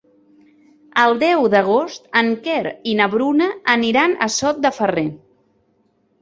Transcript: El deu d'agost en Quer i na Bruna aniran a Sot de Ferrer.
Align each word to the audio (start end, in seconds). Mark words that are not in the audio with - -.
El 1.01 1.11
deu 1.23 1.43
d'agost 1.53 2.07
en 2.21 2.31
Quer 2.47 2.63
i 2.93 2.97
na 3.01 3.09
Bruna 3.17 3.51
aniran 3.75 4.17
a 4.29 4.31
Sot 4.39 4.65
de 4.65 4.73
Ferrer. 4.79 5.07